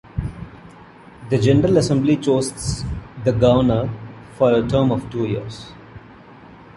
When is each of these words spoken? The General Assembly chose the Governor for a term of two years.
The 1.29 1.37
General 1.37 1.77
Assembly 1.77 2.17
chose 2.17 2.83
the 3.23 3.31
Governor 3.31 3.87
for 4.35 4.51
a 4.51 4.67
term 4.67 4.91
of 4.91 5.07
two 5.11 5.27
years. 5.27 5.73